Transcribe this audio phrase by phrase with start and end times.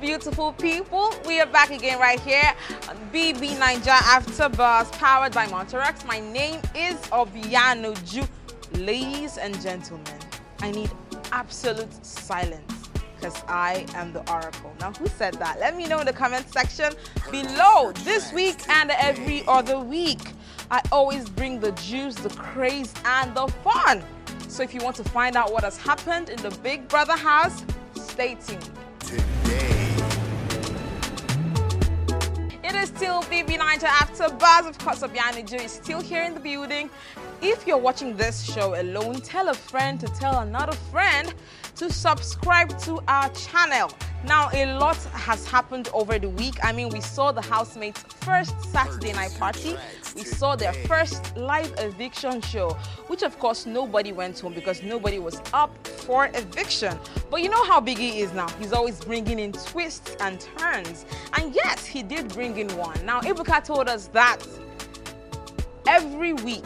[0.00, 1.12] beautiful people.
[1.26, 2.54] We are back again right here
[2.88, 6.06] on BBNaija After Buzz, powered by Monterex.
[6.06, 8.22] My name is Obiano Ju.
[8.80, 10.06] Ladies and gentlemen,
[10.60, 10.90] I need
[11.32, 14.74] absolute silence because I am the oracle.
[14.80, 15.60] Now, who said that?
[15.60, 16.92] Let me know in the comment section
[17.30, 17.92] below.
[18.02, 20.20] This week and every other week,
[20.70, 24.02] I always bring the juice, the craze, and the fun.
[24.48, 27.64] So if you want to find out what has happened in the Big Brother house,
[27.94, 29.79] stay tuned.
[32.70, 34.64] It is still BBNaija after Buzz.
[34.64, 36.88] Of course, Obiano Joe is still here in the building.
[37.42, 41.34] If you're watching this show alone, tell a friend to tell another friend
[41.74, 43.90] to subscribe to our channel.
[44.24, 46.54] Now, a lot has happened over the week.
[46.62, 49.76] I mean, we saw the housemates' first Saturday night party.
[50.14, 52.70] We saw their first live eviction show,
[53.06, 56.98] which of course nobody went home because nobody was up for eviction.
[57.30, 58.48] But you know how Biggie is now.
[58.58, 61.06] He's always bringing in twists and turns.
[61.32, 63.04] And yes, he did bring in one.
[63.06, 64.38] Now, Ebuka told us that
[65.86, 66.64] every week,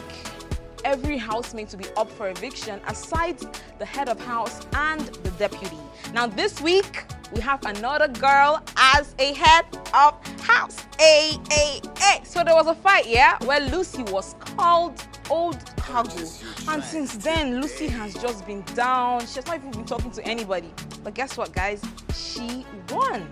[0.85, 3.37] every housemate to be up for eviction aside
[3.79, 5.77] the head of house and the deputy.
[6.13, 10.85] Now this week, we have another girl as a head of house.
[11.01, 12.25] A, A, A.
[12.25, 16.25] So there was a fight, yeah, where Lucy was called old cargo.
[16.69, 19.21] And since then, Lucy has just been down.
[19.21, 20.71] She has not even been talking to anybody.
[21.03, 21.81] But guess what, guys?
[22.13, 23.27] She won.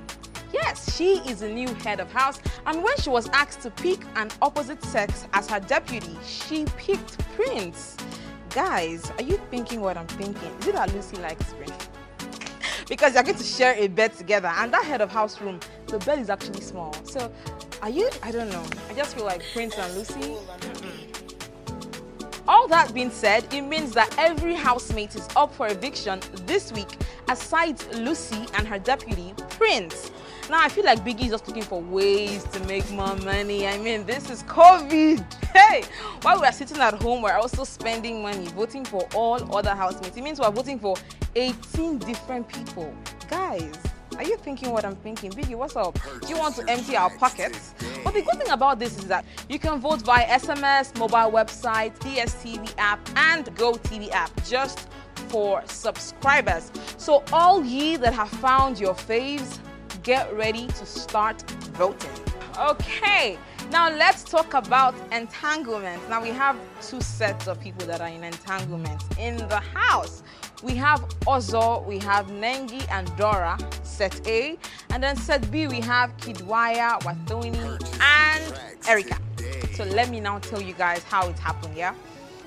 [0.54, 4.00] Yes, she is the new head of house, and when she was asked to pick
[4.16, 7.98] an opposite sex as her deputy, she picked Prince.
[8.54, 10.52] Guys, are you thinking what I'm thinking?
[10.60, 11.90] Is it that Lucy likes Prince?
[12.88, 15.98] because you're going to share a bed together, and that head of house room, the
[16.00, 16.94] bed is actually small.
[17.04, 17.34] So,
[17.82, 18.12] are you?
[18.22, 18.64] I don't know.
[18.90, 20.36] I just feel like Prince and Lucy.
[22.48, 26.90] All that being said, it means that every housemate is up for eviction this week,
[27.28, 30.12] aside Lucy and her deputy, Prince.
[30.50, 33.66] Now, I feel like Biggie is just looking for ways to make more money.
[33.66, 35.26] I mean, this is COVID.
[35.54, 35.84] Hey,
[36.24, 40.18] while we are sitting at home, we're also spending money voting for all other housemates.
[40.18, 40.96] It means we're voting for
[41.36, 42.92] 18 different people.
[43.30, 43.72] Guys,
[44.18, 45.30] are you thinking what I'm thinking?
[45.32, 45.98] Biggie, what's up?
[46.22, 47.76] Do you want to empty our pockets?
[48.04, 51.96] But the good thing about this is that you can vote via SMS, mobile website,
[52.00, 54.88] DSTV app, and GoTV app just
[55.28, 56.72] for subscribers.
[56.98, 59.60] So all ye that have found your faves,
[60.04, 61.42] get ready to start
[61.74, 62.12] voting.
[62.60, 63.38] Okay,
[63.72, 66.08] now let's talk about entanglement.
[66.10, 70.22] Now we have two sets of people that are in entanglement in the house.
[70.62, 74.58] We have Ozo, we have Nengi and Dora, set A.
[74.92, 77.56] And then set B, we have Kiddwaya, Wathoni,
[78.02, 79.18] and Erica.
[79.74, 81.96] So let me now tell you guys how it happened, yeah?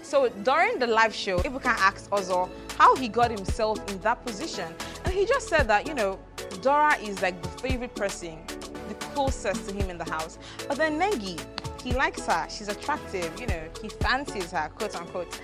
[0.02, 4.72] So during the live show, Ebuka asked Ozo how he got himself in that position.
[5.04, 6.18] And he just said that, you know,
[6.62, 8.38] Dora is like the favorite person,
[8.88, 10.38] the closest to him in the house.
[10.68, 11.40] But then Nengi,
[11.82, 15.40] he likes her, she's attractive, you know, he fancies her, quote unquote.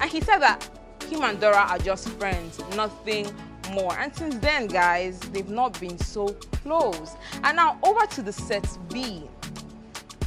[0.00, 0.68] And he said that
[1.08, 3.26] him and Dora are just friends, nothing
[3.72, 3.96] more.
[3.98, 6.28] And since then, guys, they've not been so
[6.62, 7.12] close.
[7.44, 9.24] And now over to the set B.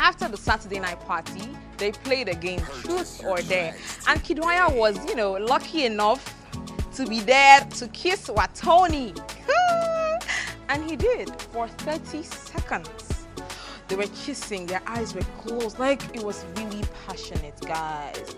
[0.01, 3.75] After the Saturday night party, they played a game, Truth or Dare.
[4.07, 6.35] And Kiddwaya was, you know, lucky enough
[6.95, 9.13] to be there to kiss Wathoni.
[10.69, 13.25] And he did for 30 seconds.
[13.87, 18.35] They were kissing, their eyes were closed, like it was really passionate, guys.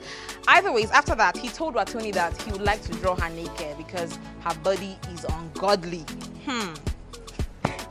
[0.47, 3.77] Either ways, after that, he told Wathoni that he would like to draw her naked
[3.77, 6.05] because her body is ungodly.
[6.45, 6.73] Hmm.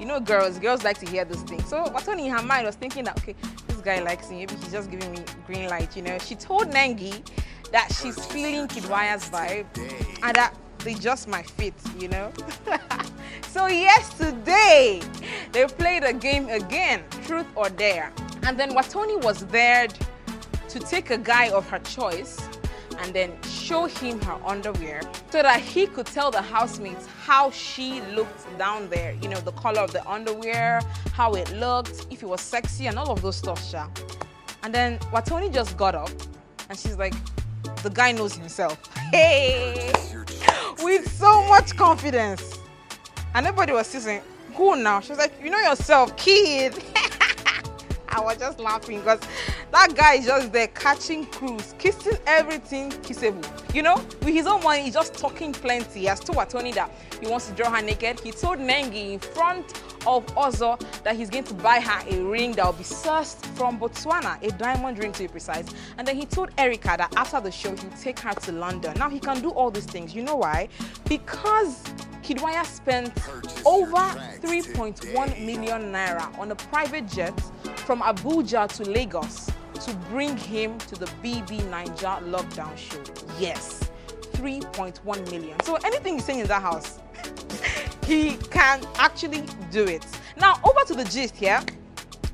[0.01, 1.69] You know, girls, girls like to hear those things.
[1.69, 3.35] So Wathoni in her mind was thinking that, okay,
[3.69, 6.17] this guy likes me, maybe he's just giving me green light, you know.
[6.19, 7.23] She told Nengi
[7.73, 9.67] that she's feeling Kiddwaya's vibe
[10.23, 12.33] and that they just might fit, you know.
[13.53, 15.01] so yesterday,
[15.51, 18.13] they played a game again, truth or dare.
[18.45, 19.89] And then Wathoni was there
[20.69, 22.41] to take a guy of her choice
[23.01, 25.01] and then show him her underwear
[25.31, 29.17] so that he could tell the housemates how she looked down there.
[29.21, 30.81] You know, the color of the underwear,
[31.13, 33.89] how it looked, if it was sexy, and all of those stuff, Sha.
[34.63, 36.11] And then Wathoni just got up
[36.69, 37.15] and she's like,
[37.83, 38.79] the guy knows himself.
[39.11, 39.93] Hey!
[40.85, 42.60] With so much confidence.
[43.35, 44.23] And everybody was saying,
[44.55, 45.01] who now?
[45.01, 46.75] She was like, you know yourself, kid.
[48.09, 49.21] I was just laughing because
[49.73, 53.47] that guy is just there catching crews, kissing everything kissable.
[53.75, 56.01] You know, with his own money, he's just talking plenty.
[56.01, 56.91] He has told Wathoni that
[57.21, 58.21] he wants to draw her naked.
[58.21, 62.53] He told Nengi in front of Ozo that he's going to buy her a ring
[62.53, 65.67] that will be sourced from Botswana, a diamond ring to be precise.
[65.99, 68.95] And then he told Erica that after the show, he'll take her to London.
[68.99, 70.15] Now, he can do all these things.
[70.15, 70.69] You know why?
[71.09, 71.83] Because
[72.23, 73.13] Kiddwaya spent
[73.65, 77.39] over 3.1 million naira on a private jet
[77.77, 83.03] from Abuja to Lagos to bring him to the BBNaija lockdown show.
[83.39, 83.91] Yes,
[84.33, 85.59] 3.1 million.
[85.61, 86.99] So anything he's saying in that house,
[88.07, 90.05] he can actually do it.
[90.37, 91.61] Now, over to the gist here.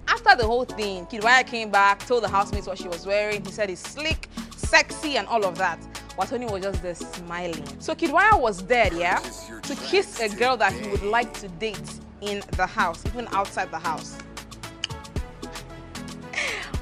[0.09, 3.45] After the whole thing, Kiddwaya came back, told the housemates what she was wearing.
[3.45, 5.81] He said it's slick, sexy, and all of that.
[6.17, 7.67] Wathoni was just there smiling.
[7.81, 12.01] So Kiddwaya was there, yeah, to kiss a girl that he would like to date
[12.23, 14.17] in the house, even outside the house.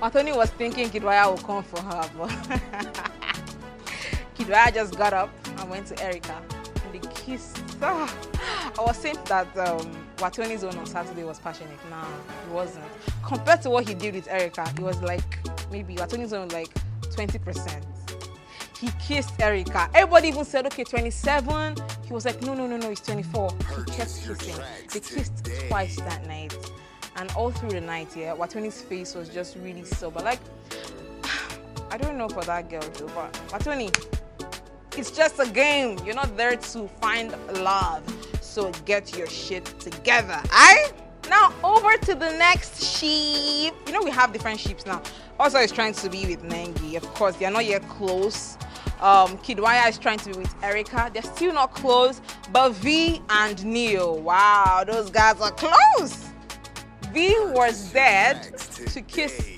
[0.01, 2.31] Wathoni was thinking Kiddwaya would come for her, but
[4.37, 6.43] Kiddwaya just got up and went to Erica
[6.85, 7.63] and they kissed.
[7.81, 8.13] Oh,
[8.79, 11.79] I was saying that um, Wathoni's own on Saturday was passionate.
[11.91, 12.85] Nah, it wasn't.
[13.25, 15.39] Compared to what he did with Erica, it was like
[15.71, 17.85] maybe Wathoni's own like 20%
[18.85, 19.89] he kissed Erica.
[19.95, 21.77] Everybody even said, okay, 27.
[22.07, 23.51] He was like, no, no, no, no, it's 24.
[23.51, 23.57] He
[23.93, 24.57] kept kissing.
[24.93, 26.55] They kissed twice that night.
[27.17, 30.21] And all through the night, yeah, Wathoni's face was just really sober.
[30.21, 30.41] Like,
[31.91, 33.95] I don't know for that girl though, but Wathoni,
[34.97, 35.99] it's just a game.
[36.05, 38.03] You're not there to find love.
[38.41, 40.93] So get your shit together, alright?
[41.29, 43.75] Now over to the next sheep.
[43.87, 45.03] You know we have different sheeps now.
[45.41, 46.97] Ozo is trying to be with Nengi.
[46.97, 48.57] Of course, they are not yet close.
[49.01, 51.11] Um, Kiddwaya is trying to be with Erica.
[51.13, 52.21] They're still not close,
[52.53, 56.31] but Vee and Neo, wow, those guys are close.
[57.15, 59.49] Vee was there to kiss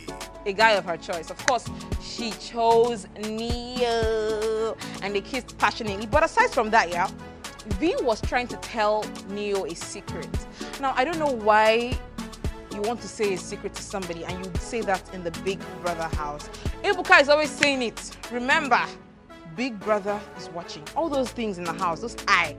[0.44, 1.31] a guy of her choice.
[1.31, 1.67] Of course,
[2.03, 6.05] she chose Neo, and they kissed passionately.
[6.05, 7.11] But aside from that, yeah,
[7.81, 10.29] Vee was trying to tell Neo a secret.
[10.82, 11.99] Now, I don't know why
[12.75, 15.59] you want to say a secret to somebody and you say that in the big
[15.82, 16.50] brother house.
[16.85, 18.19] Ebuka is always saying it.
[18.31, 18.81] Remember,
[19.56, 20.82] big brother is watching.
[20.94, 22.55] All those things in the house, those eye,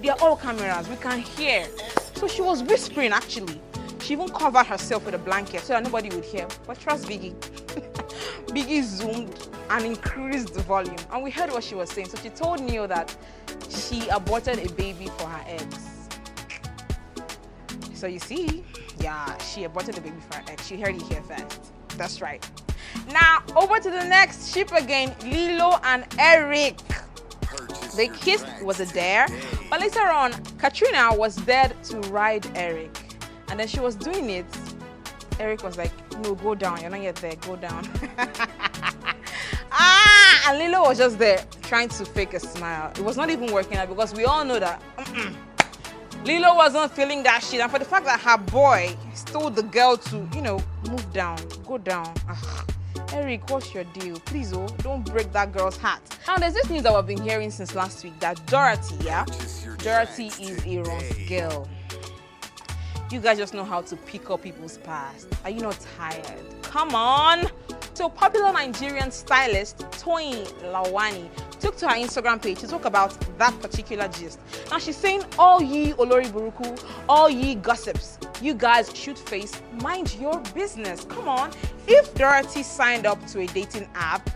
[0.00, 0.88] they are all cameras.
[0.88, 1.66] We can hear.
[2.14, 3.60] So she was whispering actually.
[4.08, 6.48] She even covered herself with a blanket so that nobody would hear.
[6.66, 7.34] But trust Biggie.
[8.46, 10.96] Biggie zoomed and increased the volume.
[11.12, 12.08] And we heard what she was saying.
[12.08, 13.14] So she told Neo that
[13.68, 16.08] she aborted a baby for her ex.
[17.92, 18.64] So you see,
[18.98, 20.66] yeah, she aborted a baby for her ex.
[20.66, 21.70] She heard it here first.
[21.98, 22.42] That's right.
[23.12, 26.78] Now, over to the next ship again, Lilo and Eric.
[27.94, 29.26] The kiss was a dare,
[29.68, 33.07] but later on, Katrina was there to ride Eric.
[33.50, 34.46] And then she was doing it.
[35.40, 35.92] Eric was like,
[36.22, 36.80] no, go down.
[36.80, 37.36] You're not yet there.
[37.36, 37.88] Go down.
[39.72, 42.90] ah, and Lilo was just there trying to fake a smile.
[42.90, 45.34] It was not even working out because we all know that mm -mm,
[46.24, 47.60] Lilo wasn't feeling that shit.
[47.60, 48.96] And for the fact that her boy
[49.26, 50.60] told the girl to, you know,
[50.90, 52.12] move down, go down.
[52.28, 52.64] Ugh.
[53.12, 54.18] Eric, what's your deal?
[54.26, 56.02] Please, oh, don't break that girl's heart.
[56.26, 59.24] Now, there's this news that we've been hearing since last week that Dorothy, yeah,
[59.78, 61.68] Dorothy is a Ron's girl.
[63.10, 65.28] You guys just know how to pick up people's past.
[65.42, 66.44] Are you not tired?
[66.60, 67.46] Come on!
[67.94, 73.58] So, popular Nigerian stylist Toyin Lawani took to her Instagram page to talk about that
[73.60, 74.38] particular gist.
[74.70, 80.14] Now, she's saying, All ye Olori Buruku, all ye gossips, you guys should face mind
[80.20, 81.06] your business.
[81.06, 81.50] Come on.
[81.86, 84.28] If Dorothy signed up to a dating app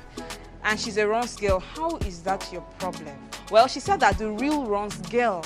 [0.64, 3.18] and she's a Ron's girl, how is that your problem?
[3.50, 5.44] Well, she said that the real Ron's girl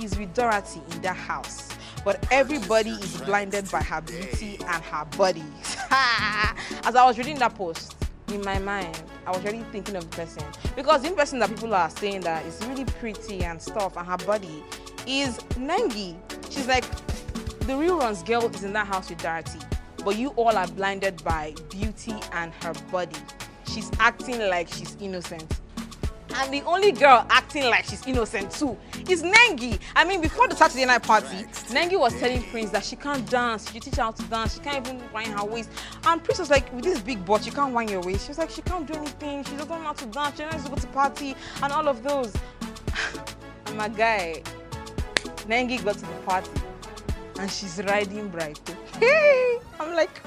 [0.00, 1.71] is with Dorothy in that house
[2.04, 5.44] but everybody is blinded by her beauty and her body.
[5.90, 7.96] As I was reading that post,
[8.32, 10.42] in my mind, I was really thinking of the person.
[10.74, 14.16] Because the person that people are saying that is really pretty and stuff and her
[14.18, 14.62] body
[15.06, 16.16] is Nengi.
[16.50, 16.84] She's like,
[17.66, 19.60] the real Ron's girl is in that house with Dorothy,
[20.04, 23.16] but you all are blinded by beauty and her body.
[23.66, 25.60] She's acting like she's innocent.
[26.34, 28.76] And the only girl acting like she's innocent too
[29.08, 29.78] is Nengi.
[29.94, 33.70] I mean, before the Saturday night party, Nengi was telling Prince that she can't dance.
[33.70, 34.54] She teach her how to dance.
[34.54, 35.70] She can't even wind her waist.
[36.04, 38.24] And Prince was like, with this big butt, you can't wind your waist.
[38.24, 39.44] She was like, she can't do anything.
[39.44, 40.36] She doesn't know how to dance.
[40.36, 42.32] She doesn't know how to go to party and all of those.
[43.66, 44.42] and my guy,
[45.46, 46.50] Nengi got to the party
[47.38, 48.60] and she's riding bright.
[48.98, 50.22] Hey, I'm like,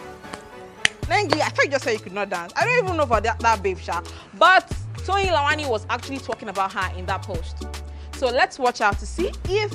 [1.04, 2.52] Nengi, I thought you just said you could not dance.
[2.56, 4.02] I don't even know for that, that babe, Sha.
[4.38, 4.72] But
[5.06, 7.68] Toyin Lawani was actually talking about her in that post.
[8.16, 9.72] So let's watch out to see if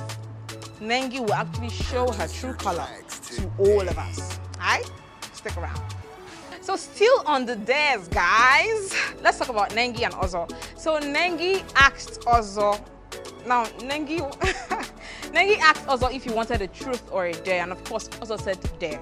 [0.80, 2.88] Nengi will actually show her true color
[3.36, 4.40] to all of us.
[4.56, 4.90] Alright?
[5.32, 5.80] Stick around.
[6.60, 8.92] So still on the dares, guys.
[9.22, 10.50] Let's talk about Nengi and Ozo.
[10.76, 12.84] So Nengi asked Ozo
[13.46, 14.18] now, Nengi,
[15.32, 18.40] Nengi asked Ozo if he wanted a truth or a dare, and of course, Ozo
[18.40, 19.00] said dare.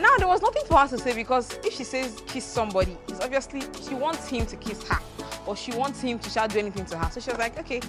[0.00, 3.20] Now, there was nothing for her to say because if she says kiss somebody, it's
[3.20, 4.98] obviously she wants him to kiss her
[5.46, 7.10] or she wants him to do anything to her.
[7.10, 7.80] So she was like, okay,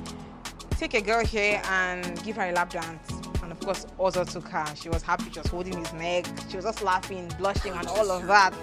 [0.77, 3.11] take a girl here and give her a lap dance.
[3.41, 4.65] And of course, Ozo took her.
[4.75, 8.27] She was happy, was holding his neck, she was just laughing, blushing, and all of
[8.27, 8.53] that.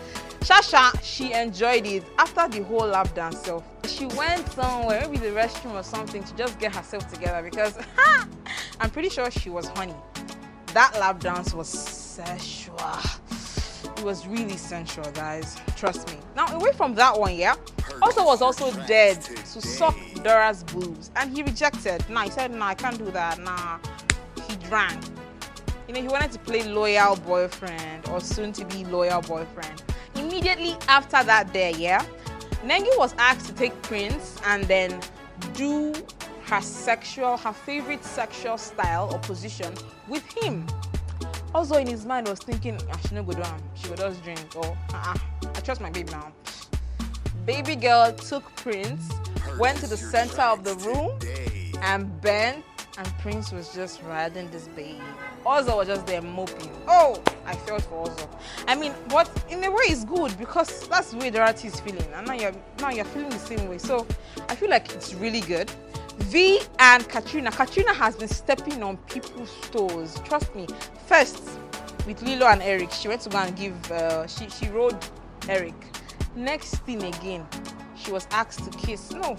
[0.41, 2.05] Shasha, she enjoyed it.
[2.19, 6.37] After the whole lap dance, so she went somewhere, maybe the restroom or something, to
[6.37, 7.79] just get herself together because
[8.81, 9.95] I'm pretty sure she was honey.
[10.75, 12.79] That lap dance was sensual.
[13.97, 15.57] It was really sensual, guys.
[15.77, 16.19] Trust me.
[16.37, 17.55] Now, away from that one, yeah,
[18.05, 22.07] Ozo was also dead to suck Dora's boobs, and he rejected.
[22.11, 23.39] Nah, he said, nah, I can't do that.
[23.39, 23.79] Nah,
[24.47, 25.03] he drank.
[25.89, 29.83] You know, he wanted to play loyal boyfriend or soon to be loyal boyfriend.
[30.17, 32.05] Immediately after that day, yeah,
[32.63, 35.01] Nengi was asked to take Prince and then
[35.55, 35.95] do
[36.43, 39.73] her sexual, her favorite sexual style or position
[40.09, 40.67] with him.
[41.55, 43.43] Ozo in his mind was thinking, ah, she no go do
[43.77, 45.15] she would just drink or uh-uh,
[45.55, 46.33] I trust my baby now.
[47.47, 49.11] Baby girl took Prince,
[49.59, 51.19] went to the center of the room
[51.83, 52.65] and bent
[52.97, 55.01] and Prince was just riding this baby.
[55.45, 56.71] Ozo was just there moping.
[56.87, 58.29] Oh, I felt for Ozo.
[58.69, 62.07] I mean, but in a way it's good because that's the way Dorothy is feeling.
[62.15, 63.79] And now you're now you're feeling the same way.
[63.79, 64.07] So
[64.49, 65.71] I feel like it's really good.
[66.19, 67.51] Vee and Katrina.
[67.51, 70.21] Katrina has been stepping on people's toes.
[70.25, 70.67] Trust me.
[71.07, 71.43] First,
[72.07, 73.91] with Lilo and Eric, she went to go and give.
[73.91, 74.97] Uh, she she rode
[75.49, 75.75] Eric.
[76.37, 77.47] Next thing again,
[77.97, 79.13] she was asked to kiss.
[79.13, 79.39] No,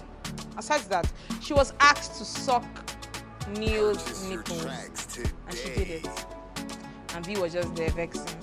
[0.56, 1.12] aside that,
[1.42, 2.64] she was asked to suck
[3.58, 4.64] Neo's nipples,
[5.46, 6.26] and she did it.
[7.14, 8.36] And Vee was just there vexing.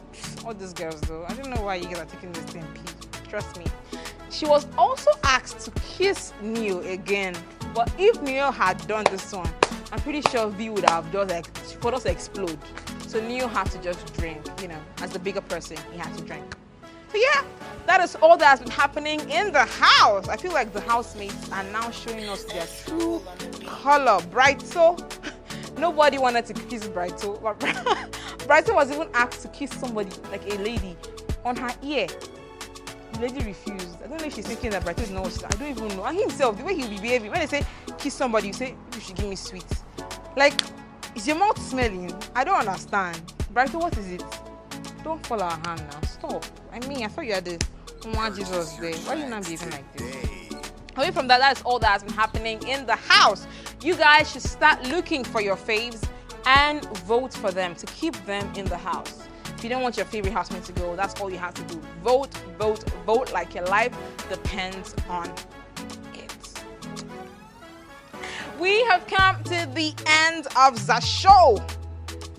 [0.46, 2.66] All these girls, though, I don't know why you guys are taking this thing.
[2.76, 3.66] Please, trust me.
[4.30, 7.36] She was also asked to kiss Neo again,
[7.74, 9.50] but if Neo had done this one,
[9.92, 12.58] I'm pretty sure Vee would have just like for us to explode.
[13.08, 16.24] So Neo had to just drink, you know, as the bigger person, he had to
[16.24, 16.53] drink.
[17.14, 17.44] Yeah,
[17.86, 20.28] that is all that has been happening in the house.
[20.28, 23.22] I feel like the housemates are now showing us their true
[23.66, 24.20] color.
[24.32, 24.98] Brighto,
[25.78, 27.40] nobody wanted to kiss Brighto.
[28.48, 30.98] Brighto was even asked to kiss somebody, like a lady,
[31.46, 32.08] on her ear.
[33.14, 34.02] The lady refused.
[34.04, 35.44] I don't know if she's thinking that Brighto knows.
[35.44, 36.04] I don't even know.
[36.06, 37.64] And himself, the way he'll be behaving, when they say
[38.00, 39.84] kiss somebody, you say you should give me sweets.
[40.36, 40.60] Like,
[41.16, 42.12] is your mouth smelling?
[42.36, 43.22] I don't understand.
[43.54, 44.24] Brighto, what is it?
[45.04, 46.13] Don't follow our hand now.
[46.24, 46.46] Stop.
[46.72, 47.60] I mean, I thought you had the
[48.12, 48.94] one Jesus there.
[48.94, 50.62] Why are you not behaving like this?
[50.96, 53.46] Away from that, that's all that has been happening in the house.
[53.82, 56.02] You guys should start looking for your faves
[56.46, 59.28] and vote for them to keep them in the house.
[59.58, 61.82] If you don't want your favorite housemate to go, that's all you have to do.
[62.02, 63.94] Vote, vote, vote like your life
[64.30, 65.46] depends on it.
[68.62, 71.62] We have come to the end of the show.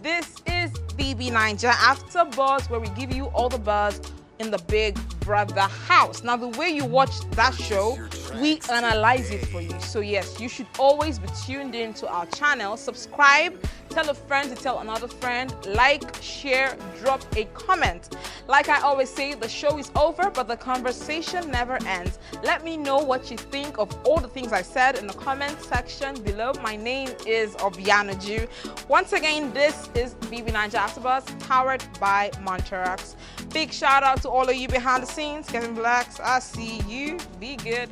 [0.00, 4.00] This is BBNaija After Buzz, where we give you all the buzz
[4.38, 6.22] in the Big Brother house.
[6.22, 7.98] Now, the way you watch that show,
[8.40, 9.78] we analyze it for you.
[9.80, 12.76] So, yes, you should always be tuned in to our channel.
[12.76, 13.58] Subscribe,
[13.94, 18.16] tell a friend to tell another friend, like, share, drop a comment.
[18.48, 22.18] Like I always say, the show is over, but the conversation never ends.
[22.42, 25.60] Let me know what you think of all the things I said in the comment
[25.62, 26.52] section below.
[26.60, 28.88] My name is Obianoju.
[28.88, 33.14] Once again, this is BBNaija Afterbuzz, powered by Monterox.
[33.52, 36.18] Big shout out to all of you behind the scenes, Kevin Blacks.
[36.18, 37.18] I see you.
[37.38, 37.90] Be good.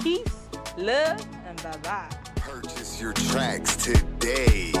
[0.00, 2.08] Peace, love, and bye bye.
[2.34, 4.72] Purchase your tracks today.